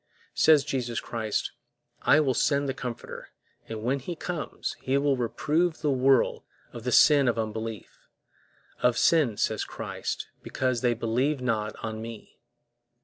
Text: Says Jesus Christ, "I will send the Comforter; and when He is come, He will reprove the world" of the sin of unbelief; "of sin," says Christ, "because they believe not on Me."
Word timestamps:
Says 0.33 0.63
Jesus 0.63 0.99
Christ, 0.99 1.51
"I 2.01 2.19
will 2.21 2.33
send 2.33 2.67
the 2.67 2.73
Comforter; 2.73 3.29
and 3.69 3.83
when 3.83 3.99
He 3.99 4.13
is 4.13 4.17
come, 4.17 4.59
He 4.81 4.97
will 4.97 5.15
reprove 5.15 5.81
the 5.81 5.91
world" 5.91 6.41
of 6.73 6.85
the 6.85 6.91
sin 6.91 7.27
of 7.27 7.37
unbelief; 7.37 8.07
"of 8.81 8.97
sin," 8.97 9.37
says 9.37 9.63
Christ, 9.63 10.29
"because 10.41 10.81
they 10.81 10.95
believe 10.95 11.39
not 11.39 11.75
on 11.85 12.01
Me." 12.01 12.39